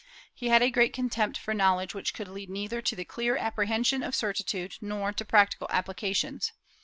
[0.33, 4.01] He had a great contempt for knowledge which could lead neither to the clear apprehension
[4.01, 6.51] of certitude nor to practical applications.